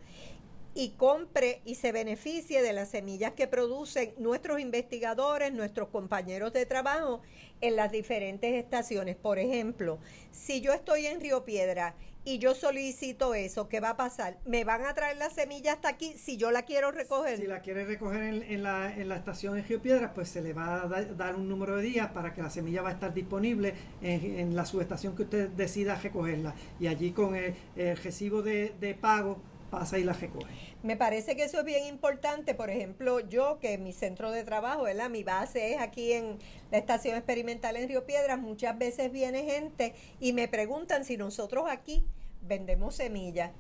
y 0.76 0.90
compre 0.92 1.62
y 1.66 1.76
se 1.76 1.92
beneficie 1.92 2.62
de 2.62 2.74
las 2.74 2.90
semillas 2.90 3.34
que 3.34 3.48
producen 3.48 4.14
nuestros 4.18 4.60
investigadores, 4.60 5.54
nuestros 5.54 5.90
compañeros 5.90 6.54
de 6.54 6.66
trabajo 6.66 7.22
en 7.62 7.76
las 7.76 7.92
diferentes 7.92 8.54
estaciones. 8.54 9.16
Por 9.16 9.40
ejemplo, 9.40 10.00
si 10.32 10.62
yo 10.62 10.74
estoy 10.74 11.06
en 11.06 11.22
Río 11.22 11.46
Piedra 11.46 11.96
y 12.26 12.40
yo 12.40 12.56
solicito 12.56 13.34
eso, 13.34 13.68
¿qué 13.68 13.82
va 13.82 13.90
a 13.90 13.98
pasar? 13.98 14.38
¿Me 14.46 14.64
van 14.64 14.86
a 14.86 14.94
traer 14.94 15.18
la 15.18 15.30
semilla 15.30 15.74
hasta 15.74 15.90
aquí 15.90 16.14
si 16.18 16.38
yo 16.38 16.52
la 16.52 16.64
quiero 16.64 16.92
recoger? 16.92 17.38
Si 17.38 17.48
la 17.48 17.62
quiere 17.62 17.84
recoger 17.86 18.22
en, 18.22 18.64
la, 18.64 18.94
en 18.94 19.10
la, 19.10 19.18
estación 19.18 19.58
en 19.58 19.68
Río 19.68 19.82
Piedra, 19.82 20.14
pues 20.14 20.30
se 20.30 20.42
le 20.42 20.54
va 20.54 20.84
a 20.84 20.88
dar, 20.88 21.36
un 21.36 21.50
número 21.50 21.76
de 21.76 21.84
días 21.84 22.12
para 22.12 22.34
que 22.34 22.42
la 22.42 22.50
semilla 22.50 22.82
va 22.82 22.90
a 22.90 22.94
estar 22.94 23.14
disponible 23.14 23.74
en, 24.02 24.56
la 24.56 24.66
subestación 24.66 25.16
que 25.16 25.24
usted 25.24 25.50
decida 25.50 25.96
recogerla. 25.96 26.56
Y 26.80 26.88
allí 26.88 27.12
con 27.12 27.36
el, 27.36 27.56
recibo 27.76 28.42
de, 28.42 28.74
de 28.80 28.96
pago 28.96 29.42
pasa 29.74 29.98
y 29.98 30.04
la 30.04 30.14
recoge. 30.14 30.54
Me 30.84 30.96
parece 30.96 31.36
que 31.36 31.44
eso 31.44 31.60
es 31.60 31.66
bien 31.66 31.86
importante. 31.86 32.54
Por 32.54 32.70
ejemplo, 32.70 33.20
yo 33.22 33.58
que 33.60 33.80
mi 33.80 33.92
centro 33.92 34.30
de 34.30 34.44
trabajo, 34.44 34.84
¿verdad? 34.84 35.10
mi 35.10 35.24
base 35.24 35.74
es 35.74 35.82
aquí 35.82 36.14
en 36.14 36.38
la 36.72 36.78
estación 36.78 37.18
experimental 37.18 37.76
en 37.76 37.88
Río 37.88 38.06
Piedras, 38.06 38.40
muchas 38.40 38.78
veces 38.78 39.12
viene 39.12 39.44
gente 39.44 39.96
y 40.20 40.34
me 40.34 40.48
preguntan 40.48 41.06
si 41.06 41.18
nosotros 41.18 41.66
aquí 41.68 42.06
vendemos 42.44 42.96
semillas. 42.96 43.52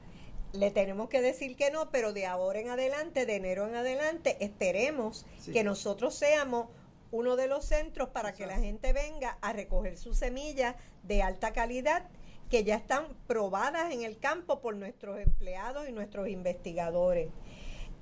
Le 0.51 0.69
tenemos 0.69 1.09
que 1.09 1.21
decir 1.21 1.55
que 1.55 1.71
no, 1.71 1.89
pero 1.89 2.13
de 2.13 2.27
ahora 2.27 2.59
en 2.59 2.69
adelante, 2.69 3.25
de 3.25 3.35
enero 3.37 3.67
en 3.67 3.73
adelante, 3.73 4.37
esperemos 4.39 5.25
que 5.51 5.63
nosotros 5.63 6.13
seamos 6.13 6.67
uno 7.09 7.35
de 7.35 7.47
los 7.47 7.65
centros 7.65 8.09
para 8.09 8.33
que 8.33 8.45
la 8.45 8.59
gente 8.59 8.93
venga 8.93 9.39
a 9.41 9.51
recoger 9.51 9.97
sus 9.97 10.17
semillas 10.17 10.75
de 11.01 11.23
alta 11.23 11.53
calidad 11.53 12.07
que 12.53 12.63
ya 12.63 12.75
están 12.75 13.05
probadas 13.25 13.91
en 13.91 14.03
el 14.03 14.19
campo 14.19 14.59
por 14.59 14.75
nuestros 14.75 15.19
empleados 15.19 15.89
y 15.89 15.91
nuestros 15.91 16.27
investigadores. 16.29 17.29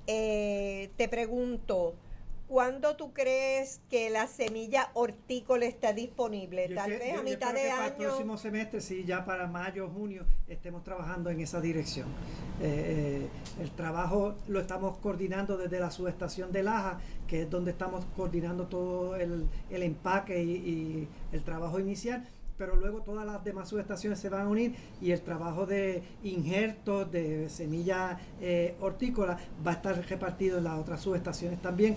Eh, 0.06 0.90
te 0.98 1.08
pregunto, 1.08 1.94
¿cuándo 2.48 2.94
tú 2.94 3.14
crees 3.14 3.80
que 3.88 4.10
la 4.10 4.26
semilla 4.26 4.90
hortícola 4.92 5.64
está 5.64 5.94
disponible? 5.94 6.68
Tal 6.68 6.90
vez 6.90 7.18
a 7.18 7.22
mitad 7.22 7.54
de 7.54 7.70
año. 7.70 7.76
Para 7.76 7.86
el 7.86 7.94
próximo 7.94 8.36
semestre, 8.36 8.82
sí, 8.82 9.04
ya 9.06 9.24
para 9.24 9.46
mayo, 9.46 9.88
junio, 9.88 10.26
estemos 10.46 10.84
trabajando 10.84 11.30
en 11.30 11.40
esa 11.40 11.62
dirección. 11.62 12.08
Eh, 12.60 13.22
eh, 13.24 13.62
el 13.62 13.70
trabajo 13.70 14.34
lo 14.48 14.60
estamos 14.60 14.98
coordinando 14.98 15.56
desde 15.56 15.80
la 15.80 15.90
subestación 15.90 16.52
de 16.52 16.62
Laja, 16.62 17.00
que 17.26 17.40
es 17.44 17.50
donde 17.50 17.70
estamos 17.70 18.04
coordinando 18.14 18.66
todo 18.66 19.16
el, 19.16 19.48
empaque 19.70 20.42
y 20.42 21.08
el 21.32 21.42
trabajo 21.42 21.80
inicial 21.80 22.28
pero 22.62 22.76
luego 22.76 23.02
todas 23.02 23.26
las 23.26 23.42
demás 23.42 23.70
subestaciones 23.70 24.20
se 24.20 24.28
van 24.28 24.42
a 24.42 24.48
unir 24.48 24.76
y 25.00 25.10
el 25.10 25.20
trabajo 25.20 25.66
de 25.66 26.00
injertos 26.22 27.10
de 27.10 27.48
semillas 27.48 28.20
eh, 28.40 28.76
hortícolas 28.80 29.40
va 29.66 29.72
a 29.72 29.74
estar 29.74 30.08
repartido 30.08 30.58
en 30.58 30.64
las 30.64 30.78
otras 30.78 31.00
subestaciones 31.00 31.60
también, 31.60 31.94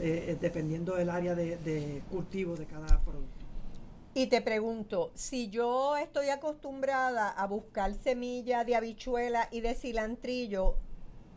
eh, 0.00 0.24
eh, 0.28 0.38
dependiendo 0.40 0.96
del 0.96 1.10
área 1.10 1.34
de, 1.34 2.02
cultivo 2.10 2.56
de 2.56 2.64
cada 2.64 2.98
producto. 3.00 3.44
Y 4.14 4.28
te 4.28 4.40
pregunto, 4.40 5.10
si 5.12 5.50
yo 5.50 5.98
estoy 5.98 6.30
acostumbrada 6.30 7.28
a 7.28 7.46
buscar 7.46 7.92
semillas 7.92 8.64
de 8.64 8.74
habichuela 8.74 9.50
y 9.52 9.60
de 9.60 9.74
cilantrillo 9.74 10.78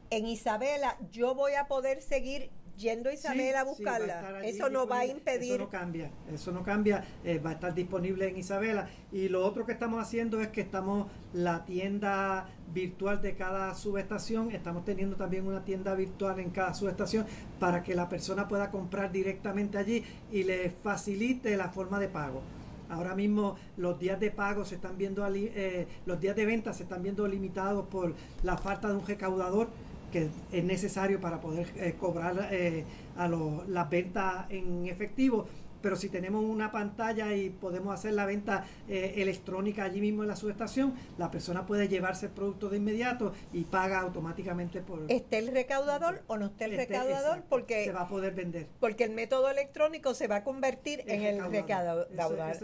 en 0.09 0.25
Isabela, 0.25 0.97
yo 1.11 1.35
voy 1.35 1.53
a 1.53 1.67
poder 1.67 2.01
seguir 2.01 2.49
yendo 2.79 3.11
Isabel 3.11 3.55
a 3.55 3.63
buscarla. 3.63 4.41
eso 4.43 4.69
no 4.69 4.87
va 4.87 4.99
a 4.99 5.05
impedir. 5.05 5.53
Eso 5.53 5.63
no 5.63 5.69
cambia, 5.69 6.11
eso 6.33 6.51
no 6.51 6.63
cambia, 6.63 7.03
eh, 7.23 7.37
va 7.37 7.51
a 7.51 7.53
estar 7.53 7.75
disponible 7.75 8.27
en 8.27 8.37
Isabela. 8.37 8.87
Y 9.11 9.27
lo 9.27 9.45
otro 9.45 9.65
que 9.65 9.73
estamos 9.73 10.01
haciendo 10.01 10.41
es 10.41 10.47
que 10.47 10.61
estamos 10.61 11.07
la 11.33 11.65
tienda 11.65 12.47
virtual 12.73 13.21
de 13.21 13.35
cada 13.35 13.75
subestación, 13.75 14.51
estamos 14.51 14.85
teniendo 14.85 15.15
también 15.17 15.45
una 15.45 15.65
tienda 15.65 15.93
virtual 15.93 16.39
en 16.39 16.49
cada 16.51 16.73
subestación 16.73 17.25
para 17.59 17.83
que 17.83 17.93
la 17.95 18.07
persona 18.07 18.47
pueda 18.47 18.71
comprar 18.71 19.11
directamente 19.11 19.77
allí 19.77 20.03
y 20.31 20.43
le 20.43 20.69
facilite 20.69 21.55
la 21.57 21.69
forma 21.69 21.99
de 21.99 22.07
pago. 22.07 22.41
Ahora 22.89 23.13
mismo 23.13 23.55
los 23.77 23.99
días 23.99 24.19
de 24.19 24.31
pago 24.31 24.65
se 24.65 24.75
están 24.75 24.97
viendo, 24.97 25.27
eh, 25.27 25.87
los 26.07 26.19
días 26.19 26.35
de 26.35 26.45
venta 26.45 26.73
se 26.73 26.83
están 26.83 27.03
viendo 27.03 27.27
limitados 27.27 27.85
por 27.87 28.15
la 28.41 28.57
falta 28.57 28.87
de 28.87 28.95
un 28.95 29.05
recaudador 29.05 29.69
que 30.09 30.29
es 30.51 30.63
necesario 30.63 31.19
para 31.19 31.39
poder 31.39 31.67
eh, 31.75 31.95
cobrar 31.99 32.49
eh, 32.51 32.83
a 33.17 33.27
las 33.27 33.89
ventas 33.89 34.45
en 34.49 34.87
efectivo 34.87 35.47
pero 35.81 35.95
si 35.95 36.09
tenemos 36.09 36.43
una 36.43 36.71
pantalla 36.71 37.33
y 37.35 37.49
podemos 37.49 37.93
hacer 37.93 38.13
la 38.13 38.25
venta 38.25 38.65
eh, 38.87 39.13
electrónica 39.17 39.83
allí 39.83 40.01
mismo 40.01 40.23
en 40.23 40.29
la 40.29 40.35
subestación, 40.35 40.93
la 41.17 41.31
persona 41.31 41.65
puede 41.65 41.87
llevarse 41.87 42.27
el 42.27 42.31
producto 42.31 42.69
de 42.69 42.77
inmediato 42.77 43.33
y 43.53 43.63
paga 43.63 43.99
automáticamente 43.99 44.81
por... 44.81 45.05
¿Esté 45.09 45.37
el 45.39 45.47
recaudador 45.49 46.23
o 46.27 46.37
no 46.37 46.47
esté 46.47 46.65
el 46.65 46.75
recaudador? 46.75 47.43
porque 47.49 47.85
se 47.85 47.91
va 47.91 48.01
a 48.01 48.07
poder 48.07 48.33
vender. 48.33 48.67
Porque 48.79 49.05
el 49.05 49.11
método 49.11 49.49
electrónico 49.49 50.13
se 50.13 50.27
va 50.27 50.37
a 50.37 50.43
convertir 50.43 51.03
en 51.07 51.23
el 51.23 51.51
recaudador. 51.51 52.07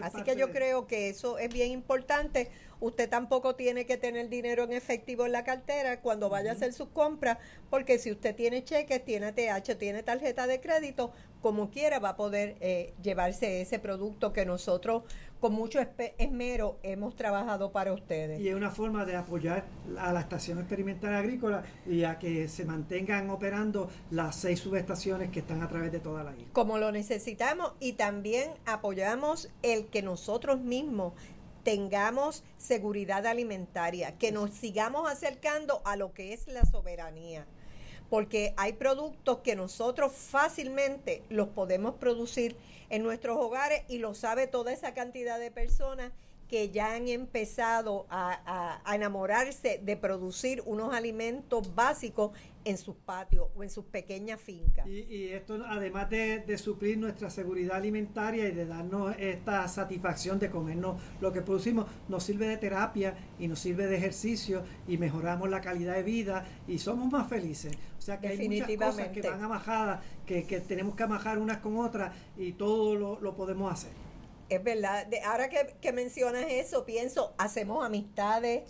Así 0.02 0.22
que 0.22 0.36
yo 0.36 0.50
creo 0.50 0.86
que 0.86 1.08
eso 1.08 1.38
es 1.38 1.52
bien 1.52 1.70
importante. 1.70 2.50
Usted 2.80 3.08
tampoco 3.08 3.54
tiene 3.54 3.86
que 3.86 3.96
tener 3.96 4.28
dinero 4.28 4.64
en 4.64 4.72
efectivo 4.72 5.26
en 5.26 5.32
la 5.32 5.44
cartera 5.44 6.00
cuando 6.00 6.28
vaya 6.28 6.50
a 6.50 6.54
hacer 6.54 6.72
sus 6.72 6.88
compras, 6.88 7.38
porque 7.70 7.98
si 7.98 8.10
usted 8.10 8.34
tiene 8.34 8.64
cheques, 8.64 9.04
tiene 9.04 9.32
TH, 9.32 9.76
tiene 9.78 10.02
tarjeta 10.02 10.46
de 10.46 10.60
crédito, 10.60 11.12
como 11.40 11.70
quiera 11.70 11.98
va 11.98 12.10
a 12.10 12.16
poder 12.16 12.56
eh, 12.60 12.94
llevarse 13.02 13.60
ese 13.60 13.78
producto 13.78 14.32
que 14.32 14.44
nosotros 14.44 15.04
con 15.40 15.52
mucho 15.52 15.78
esmero 16.18 16.78
hemos 16.82 17.14
trabajado 17.14 17.70
para 17.70 17.92
ustedes. 17.92 18.40
Y 18.40 18.48
es 18.48 18.54
una 18.54 18.70
forma 18.70 19.04
de 19.04 19.16
apoyar 19.16 19.64
a 19.98 20.12
la 20.12 20.20
Estación 20.20 20.58
Experimental 20.58 21.14
Agrícola 21.14 21.62
y 21.86 22.04
a 22.04 22.18
que 22.18 22.48
se 22.48 22.64
mantengan 22.64 23.30
operando 23.30 23.88
las 24.10 24.36
seis 24.36 24.60
subestaciones 24.60 25.30
que 25.30 25.40
están 25.40 25.62
a 25.62 25.68
través 25.68 25.92
de 25.92 26.00
toda 26.00 26.24
la 26.24 26.32
isla. 26.32 26.48
Como 26.52 26.78
lo 26.78 26.90
necesitamos 26.90 27.72
y 27.80 27.92
también 27.92 28.50
apoyamos 28.64 29.50
el 29.62 29.86
que 29.86 30.02
nosotros 30.02 30.60
mismos 30.60 31.12
tengamos 31.66 32.44
seguridad 32.58 33.26
alimentaria, 33.26 34.16
que 34.18 34.30
nos 34.30 34.52
sigamos 34.52 35.10
acercando 35.10 35.82
a 35.84 35.96
lo 35.96 36.14
que 36.14 36.32
es 36.32 36.46
la 36.46 36.64
soberanía 36.64 37.44
porque 38.08 38.54
hay 38.56 38.74
productos 38.74 39.38
que 39.38 39.56
nosotros 39.56 40.12
fácilmente 40.12 41.24
los 41.28 41.48
podemos 41.48 41.96
producir 41.96 42.54
en 42.88 43.02
nuestros 43.02 43.36
hogares 43.36 43.82
y 43.88 43.98
lo 43.98 44.14
sabe 44.14 44.46
toda 44.46 44.72
esa 44.72 44.94
cantidad 44.94 45.40
de 45.40 45.50
personas 45.50 46.12
que 46.48 46.70
ya 46.70 46.94
han 46.94 47.08
empezado 47.08 48.06
a, 48.10 48.80
enamorarse 48.94 49.80
de 49.82 49.96
producir 49.96 50.62
unos 50.66 50.94
alimentos 50.94 51.74
básicos 51.74 52.30
en 52.66 52.76
sus 52.78 52.96
patios 52.96 53.48
o 53.54 53.62
en 53.62 53.70
sus 53.70 53.84
pequeñas 53.84 54.40
fincas. 54.40 54.86
Y, 54.88 55.28
esto, 55.28 55.64
además 55.66 56.10
de, 56.10 56.58
suplir 56.58 56.98
nuestra 56.98 57.30
seguridad 57.30 57.76
alimentaria 57.76 58.48
y 58.48 58.52
de 58.52 58.66
darnos 58.66 59.14
esta 59.18 59.66
satisfacción 59.68 60.40
de 60.40 60.50
comernos 60.50 61.00
lo 61.20 61.32
que 61.32 61.42
producimos, 61.42 61.86
nos 62.08 62.24
sirve 62.24 62.48
de 62.48 62.56
terapia 62.56 63.16
y 63.38 63.46
nos 63.46 63.60
sirve 63.60 63.86
de 63.86 63.96
ejercicio 63.96 64.64
y 64.88 64.98
mejoramos 64.98 65.48
la 65.48 65.60
calidad 65.60 65.94
de 65.94 66.02
vida 66.02 66.44
y 66.66 66.78
somos 66.78 67.10
más 67.10 67.28
felices. 67.28 67.72
O 67.98 68.02
sea 68.02 68.18
que 68.18 68.28
hay 68.28 68.48
muchas 68.48 68.76
cosas 68.76 69.08
que 69.08 69.22
van 69.22 69.44
amajadas, 69.44 70.00
que, 70.26 70.44
que 70.44 70.60
tenemos 70.60 70.96
que 70.96 71.04
amajar 71.04 71.38
unas 71.38 71.58
con 71.58 71.78
otras 71.78 72.12
y 72.36 72.52
todo 72.52 72.96
lo, 72.96 73.20
lo 73.20 73.36
podemos 73.36 73.72
hacer. 73.72 73.92
Es 74.48 74.62
verdad, 74.62 75.06
de, 75.06 75.20
ahora 75.22 75.48
que, 75.48 75.92
mencionas 75.92 76.44
eso, 76.48 76.84
pienso, 76.84 77.34
hacemos 77.36 77.84
amistades, 77.84 78.62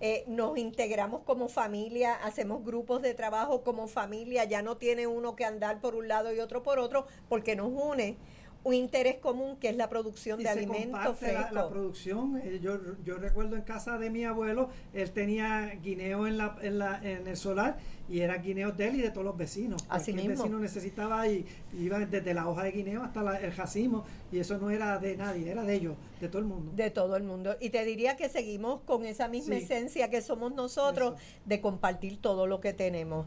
eh, 0.00 0.24
nos 0.26 0.58
integramos 0.58 1.22
como 1.22 1.48
familia, 1.48 2.14
hacemos 2.14 2.64
grupos 2.64 3.00
de 3.00 3.14
trabajo 3.14 3.62
como 3.62 3.86
familia, 3.86 4.44
ya 4.44 4.62
no 4.62 4.76
tiene 4.76 5.06
uno 5.06 5.36
que 5.36 5.44
andar 5.44 5.80
por 5.80 5.94
un 5.94 6.08
lado 6.08 6.34
y 6.34 6.40
otro 6.40 6.64
por 6.64 6.80
otro, 6.80 7.06
porque 7.28 7.54
nos 7.54 7.70
une 7.70 8.16
un 8.62 8.74
interés 8.74 9.16
común 9.16 9.56
que 9.56 9.70
es 9.70 9.76
la 9.76 9.88
producción 9.88 10.38
de 10.42 10.48
alimentos 10.48 11.16
frescos. 11.18 11.52
La, 11.52 11.68
producción, 11.68 12.40
eh, 12.44 12.60
yo, 12.62 12.78
yo 13.04 13.16
recuerdo 13.16 13.56
en 13.56 13.62
casa 13.62 13.98
de 13.98 14.10
mi 14.10 14.24
abuelo, 14.24 14.68
él 14.92 15.10
tenía 15.12 15.66
guineo 15.82 16.26
en, 16.26 16.36
la, 16.38 16.56
en, 16.60 16.78
la, 16.78 17.00
en 17.02 17.26
el 17.26 17.36
solar 17.36 17.78
y 18.08 18.20
era 18.20 18.36
guineo 18.36 18.72
de 18.72 18.88
él 18.88 18.96
y 18.96 19.00
de 19.00 19.10
todos 19.10 19.24
los 19.24 19.36
vecinos. 19.36 19.84
Así 19.88 20.12
mismo. 20.12 20.32
El 20.32 20.36
vecino 20.36 20.58
necesitaba 20.58 21.26
y 21.28 21.46
iba 21.78 22.00
desde 22.00 22.34
la 22.34 22.48
hoja 22.48 22.64
de 22.64 22.72
guineo 22.72 23.02
hasta 23.02 23.38
el 23.38 23.52
jacimo 23.52 24.04
y 24.30 24.38
eso 24.40 24.58
no 24.58 24.70
era 24.70 24.98
de 24.98 25.16
nadie, 25.16 25.50
era 25.50 25.62
de 25.62 25.74
ellos, 25.74 25.96
de 26.20 26.28
todo 26.28 26.40
el 26.40 26.46
mundo. 26.46 26.72
De 26.74 26.90
todo 26.90 27.16
el 27.16 27.22
mundo. 27.22 27.56
Y 27.60 27.70
te 27.70 27.84
diría 27.84 28.16
que 28.16 28.28
seguimos 28.28 28.80
con 28.82 29.04
esa 29.04 29.28
misma 29.28 29.56
esencia 29.56 30.10
que 30.10 30.20
somos 30.20 30.54
nosotros 30.54 31.14
de 31.46 31.60
compartir 31.60 32.20
todo 32.20 32.46
lo 32.46 32.60
que 32.60 32.72
tenemos. 32.72 33.26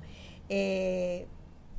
Eh, 0.50 1.26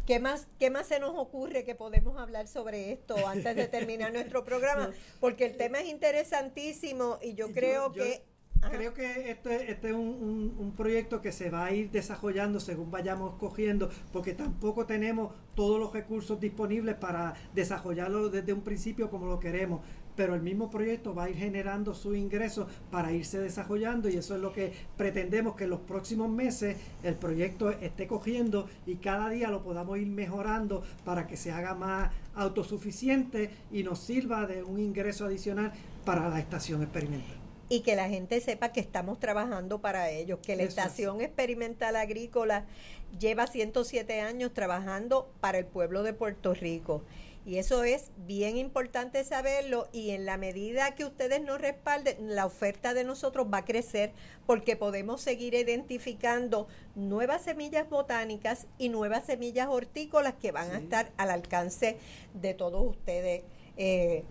¿Qué 0.06 0.20
más, 0.20 0.48
¿Qué 0.58 0.70
más 0.70 0.86
se 0.86 1.00
nos 1.00 1.16
ocurre 1.16 1.64
que 1.64 1.74
podemos 1.74 2.18
hablar 2.18 2.46
sobre 2.46 2.92
esto 2.92 3.26
antes 3.26 3.56
de 3.56 3.68
terminar 3.68 4.12
nuestro 4.12 4.44
programa? 4.44 4.90
Porque 5.18 5.46
el 5.46 5.56
tema 5.56 5.80
es 5.80 5.88
interesantísimo 5.88 7.18
y 7.22 7.34
yo 7.34 7.52
creo 7.52 7.92
que... 7.92 8.22
Creo 8.70 8.94
que 8.94 9.30
este, 9.30 9.70
este 9.70 9.88
es 9.88 9.94
un, 9.94 10.56
un, 10.58 10.72
proyecto 10.74 11.20
que 11.20 11.32
se 11.32 11.50
va 11.50 11.66
a 11.66 11.72
ir 11.72 11.90
desarrollando 11.90 12.60
según 12.60 12.90
vayamos 12.90 13.34
cogiendo, 13.34 13.90
porque 14.10 14.32
tampoco 14.32 14.86
tenemos 14.86 15.34
todos 15.54 15.78
los 15.78 15.92
recursos 15.92 16.40
disponibles 16.40 16.94
para 16.94 17.34
desarrollarlo 17.52 18.30
desde 18.30 18.54
un 18.54 18.62
principio 18.62 19.10
como 19.10 19.26
lo 19.26 19.38
queremos 19.38 19.82
pero 20.16 20.34
el 20.34 20.42
mismo 20.42 20.70
proyecto 20.70 21.14
va 21.14 21.24
a 21.24 21.30
ir 21.30 21.36
generando 21.36 21.94
su 21.94 22.14
ingreso 22.14 22.66
para 22.90 23.12
irse 23.12 23.38
desarrollando 23.38 24.08
y 24.08 24.16
eso 24.16 24.34
es 24.34 24.40
lo 24.40 24.52
que 24.52 24.72
pretendemos 24.96 25.56
que 25.56 25.64
en 25.64 25.70
los 25.70 25.80
próximos 25.80 26.28
meses 26.28 26.76
el 27.02 27.14
proyecto 27.14 27.70
esté 27.70 28.06
cogiendo 28.06 28.68
y 28.86 28.96
cada 28.96 29.28
día 29.30 29.50
lo 29.50 29.62
podamos 29.62 29.98
ir 29.98 30.06
mejorando 30.06 30.82
para 31.04 31.26
que 31.26 31.36
se 31.36 31.50
haga 31.50 31.74
más 31.74 32.10
autosuficiente 32.34 33.50
y 33.72 33.82
nos 33.82 34.00
sirva 34.00 34.46
de 34.46 34.62
un 34.62 34.80
ingreso 34.80 35.26
adicional 35.26 35.72
para 36.04 36.28
la 36.28 36.38
estación 36.38 36.82
experimental. 36.82 37.36
Y 37.68 37.80
que 37.80 37.96
la 37.96 38.08
gente 38.08 38.40
sepa 38.40 38.72
que 38.72 38.80
estamos 38.80 39.18
trabajando 39.18 39.80
para 39.80 40.10
ellos, 40.10 40.38
que 40.40 40.54
la 40.54 40.64
Estación 40.64 41.22
Experimental 41.22 41.96
Agrícola 41.96 42.66
lleva 43.18 43.46
107 43.46 44.20
años 44.20 44.52
trabajando 44.52 45.30
para 45.40 45.58
el 45.58 45.64
pueblo 45.64 46.02
de 46.02 46.12
Puerto 46.12 46.52
Rico 46.52 47.02
y 47.46 47.58
eso 47.58 47.84
es 47.84 48.10
bien 48.16 48.56
importante 48.56 49.22
saberlo 49.22 49.88
y 49.92 50.10
en 50.10 50.24
la 50.24 50.38
medida 50.38 50.94
que 50.94 51.04
ustedes 51.04 51.42
nos 51.42 51.60
respalden, 51.60 52.34
la 52.34 52.46
oferta 52.46 52.94
de 52.94 53.04
nosotros 53.04 53.46
va 53.52 53.58
a 53.58 53.64
crecer 53.64 54.12
porque 54.46 54.76
podemos 54.76 55.20
seguir 55.20 55.54
identificando 55.54 56.68
nuevas 56.94 57.42
semillas 57.42 57.88
botánicas 57.90 58.66
y 58.78 58.88
nuevas 58.88 59.26
semillas 59.26 59.68
hortícolas 59.68 60.34
que 60.34 60.52
van 60.52 60.70
a 60.70 60.78
estar 60.78 61.12
al 61.18 61.30
alcance 61.30 61.98
de 62.32 62.54
todos 62.54 62.82
ustedes. 62.88 63.42
Eh, 63.76 64.24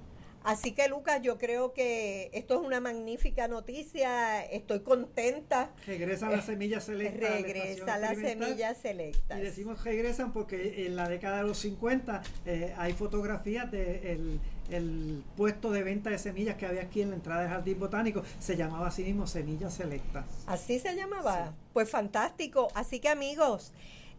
Así 0.44 0.74
que 0.74 0.88
Lucas, 0.88 1.22
yo 1.22 1.38
creo 1.38 1.74
que 1.74 2.30
esto 2.34 2.56
es 2.56 2.66
una 2.66 2.80
magnífica 2.80 3.48
noticia, 3.48 4.44
estoy 4.46 4.82
contenta. 4.82 5.72
Regresan 5.86 6.32
las 6.32 6.44
eh, 6.44 6.54
semillas 6.54 6.84
selectas. 6.84 7.42
Regresan 7.42 8.02
las 8.02 8.18
semillas 8.18 8.78
selectas. 8.78 9.40
Y 9.40 9.42
decimos 9.42 9.84
regresan 9.84 10.34
porque 10.34 10.86
en 10.86 10.96
la 10.96 11.08
década 11.08 11.38
de 11.38 11.44
los 11.44 11.60
50 11.60 12.22
eh, 12.46 12.74
hay 12.78 12.94
fotografías 12.94 13.72
del 13.72 14.02
de 14.02 14.40
el 14.70 15.24
puesto 15.36 15.72
de 15.72 15.84
venta 15.84 16.10
de 16.10 16.18
semillas 16.18 16.56
que 16.56 16.66
había 16.66 16.82
aquí 16.82 17.02
en 17.02 17.10
la 17.10 17.16
entrada 17.16 17.42
del 17.42 17.50
Jardín 17.50 17.80
Botánico, 17.80 18.24
se 18.40 18.56
llamaba 18.56 18.88
así 18.88 19.04
mismo 19.04 19.28
Semillas 19.28 19.74
Selectas. 19.74 20.26
Así 20.48 20.80
se 20.80 20.96
llamaba. 20.96 21.54
Pues 21.74 21.90
fantástico. 21.90 22.70
Así 22.74 23.00
que 23.00 23.10
amigos, 23.10 23.74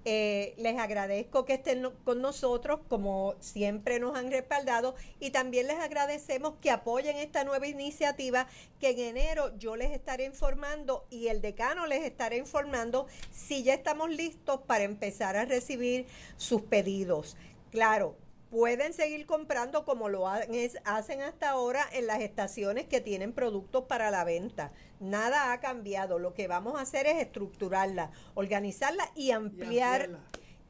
eh, 0.05 0.55
les 0.59 0.79
agradezco 0.79 1.45
que 1.45 1.55
estén 1.55 1.91
con 2.05 2.21
nosotros, 2.21 2.81
como 2.89 3.35
siempre 3.41 3.99
nos 3.99 4.17
han 4.17 4.31
respaldado, 4.31 4.95
y 5.21 5.31
también 5.31 5.67
les 5.67 5.79
agradecemos 5.79 6.55
que 6.61 6.71
apoyen 6.71 7.17
esta 7.17 7.45
nueva 7.45 7.67
iniciativa 7.67 8.47
que 8.81 8.91
en 8.91 8.99
enero 8.99 9.57
yo 9.59 9.77
les 9.77 9.93
estaré 9.93 10.25
informando 10.25 11.07
y 11.11 11.29
el 11.29 11.41
decano 11.41 11.87
les 11.87 12.05
estará 12.05 12.37
informando 12.37 13.07
si 13.33 13.63
ya 13.63 13.75
estamos 13.75 14.11
listos 14.11 14.61
para 14.67 14.85
empezar 14.85 15.37
a 15.37 15.45
recibir 15.45 16.07
sus 16.37 16.63
pedidos. 16.63 17.37
Claro, 17.71 18.17
pueden 18.55 18.93
seguir 18.93 19.27
comprando 19.27 19.85
como 19.85 20.09
lo 20.09 20.29
hacen 20.29 21.21
hasta 21.23 21.51
ahora 21.51 21.85
en 21.93 22.07
las 22.07 22.21
estaciones 22.21 22.87
que 22.87 23.01
tienen 23.01 23.33
productos 23.33 23.87
para 23.87 24.13
la 24.13 24.23
venta. 24.23 24.71
Nada 25.01 25.53
ha 25.53 25.59
cambiado. 25.59 26.21
Lo 26.21 26.35
que 26.35 26.47
vamos 26.47 26.79
a 26.79 26.83
hacer 26.83 27.07
es 27.07 27.21
estructurarla, 27.21 28.13
organizarla 28.35 29.11
y 29.17 29.33
ampliar. 29.33 30.09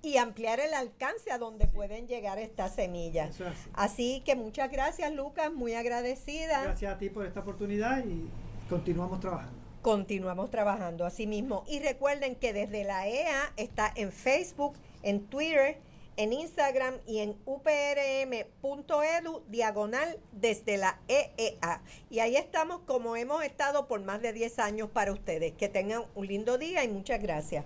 Y, 0.00 0.16
ampliar 0.16 0.60
el 0.60 0.72
alcance 0.74 1.30
a 1.30 1.38
donde 1.38 1.66
pueden 1.66 2.06
llegar 2.06 2.38
estas 2.38 2.74
semillas. 2.74 3.38
Así. 3.74 4.22
que 4.24 4.34
muchas 4.34 4.70
gracias, 4.70 5.12
Lucas, 5.12 5.52
muy 5.52 5.74
agradecida. 5.74 6.62
Gracias 6.62 6.94
a 6.94 6.98
ti 6.98 7.10
por 7.10 7.26
esta 7.26 7.40
oportunidad 7.40 8.02
y 8.04 8.30
continuamos 8.68 9.20
trabajando 9.20 9.62
continuamos 9.82 10.50
trabajando 10.50 11.04
así 11.04 11.26
mismo. 11.26 11.62
Y 11.68 11.80
recuerden 11.80 12.36
que 12.36 12.54
desde 12.54 12.84
la 12.84 13.06
EA 13.06 13.52
está 13.58 13.92
en 13.94 14.12
Facebook, 14.12 14.72
en 15.02 15.26
Twitter 15.26 15.78
en 16.16 16.32
Instagram 16.32 16.94
y 17.06 17.18
en 17.20 17.36
uprm.edu 17.46 19.42
diagonal 19.48 20.18
desde 20.32 20.76
la 20.76 21.00
EEA. 21.08 21.82
Y 22.10 22.20
ahí 22.20 22.36
estamos 22.36 22.80
como 22.86 23.16
hemos 23.16 23.44
estado 23.44 23.86
por 23.88 24.00
más 24.02 24.22
de 24.22 24.32
10 24.32 24.58
años 24.58 24.90
para 24.90 25.12
ustedes. 25.12 25.52
Que 25.52 25.68
tengan 25.68 26.04
un 26.14 26.26
lindo 26.26 26.58
día 26.58 26.84
y 26.84 26.88
muchas 26.88 27.20
gracias. 27.20 27.64